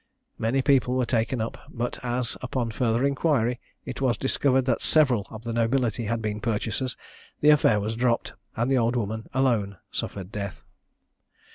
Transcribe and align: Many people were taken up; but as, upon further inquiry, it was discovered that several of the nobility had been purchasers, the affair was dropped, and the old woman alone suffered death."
Many 0.39 0.63
people 0.63 0.95
were 0.95 1.05
taken 1.05 1.41
up; 1.41 1.59
but 1.69 1.99
as, 2.03 2.35
upon 2.41 2.71
further 2.71 3.05
inquiry, 3.05 3.59
it 3.85 4.01
was 4.01 4.17
discovered 4.17 4.63
that 4.63 4.81
several 4.81 5.27
of 5.29 5.43
the 5.43 5.53
nobility 5.53 6.05
had 6.05 6.23
been 6.23 6.41
purchasers, 6.41 6.97
the 7.41 7.51
affair 7.51 7.79
was 7.79 7.95
dropped, 7.95 8.33
and 8.55 8.71
the 8.71 8.79
old 8.79 8.95
woman 8.95 9.27
alone 9.31 9.77
suffered 9.91 10.31
death." 10.31 10.63